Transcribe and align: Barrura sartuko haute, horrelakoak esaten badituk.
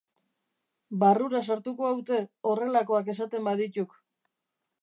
Barrura 1.03 1.41
sartuko 1.55 1.87
haute, 1.89 2.19
horrelakoak 2.53 3.15
esaten 3.15 3.47
badituk. 3.51 3.95